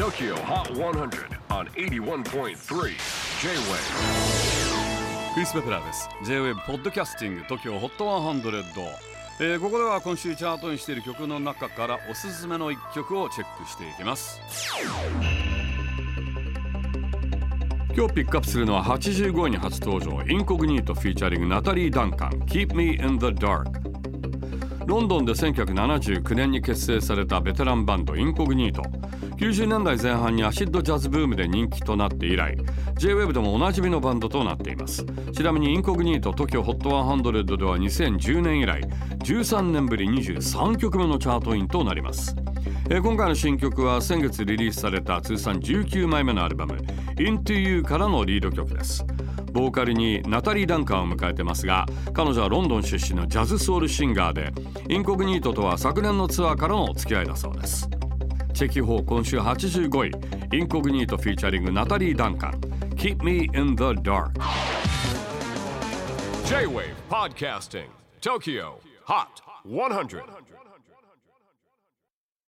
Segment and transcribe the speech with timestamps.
[0.00, 2.54] TOKYO HOT 100 on 81.3 J-WAVE
[5.34, 6.08] クリス・ペプラーです。
[6.24, 8.62] J-WAVE ポッドキャスティング TOKYO HOT 100、
[9.40, 14.40] えー、ここでは今週チャートにしている曲の中からおすすめの一曲をチェックしていきます。
[17.94, 23.89] 今日ピックアップするのは85位に初登場 Incognito featuring Natalie Duncan Keep Me in the Dark
[24.86, 28.82] ロンドンで1979年に結成されたベテランバンド Incognito。
[29.36, 32.58] 90年代前半にアシッドジャズブームで人気となって以来
[32.96, 35.06] J-WEB でもおなじみのバンドとなっています。
[35.32, 38.82] ちなみにインコグニート TOKIOHOT100 では2010年以来
[39.20, 42.36] 13年ぶり23曲目のチャートインとなります、
[42.88, 46.74] 今回の新曲は先月リリースされた通算19枚目のアルバム
[47.16, 49.06] Into You からのリード曲です。
[49.52, 54.52] ボーカルにナタリー・ダンカンを迎えてますが彼女はロンドン出身のジャズソウルシンガーで
[54.88, 57.88] Incognito とは昨年のツアーからの付き合いだそうです。
[58.52, 62.60] Check it out 今週85位 Incognito featuring Natalie Duncan
[62.96, 64.32] Keep Me in the Dark.
[66.44, 67.86] J-WAVE PODCASTING
[68.20, 68.74] TOKYO
[69.06, 69.26] HOT
[69.66, 70.22] 100